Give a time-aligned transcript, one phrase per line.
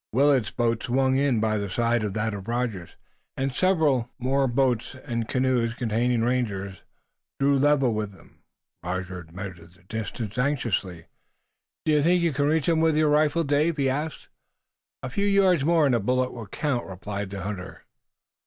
[0.11, 2.95] Willet's boat swung in by the side of that of Rogers,
[3.37, 6.79] and several more boats and canoes, containing rangers,
[7.39, 8.39] drew level with them.
[8.81, 11.05] Rogers measured the distance anxiously.
[11.85, 14.27] "Do you think you can reach them with your rifle, Dave?" he asked.
[15.03, 17.83] "A few yards more and a bullet will count," replied the hunter.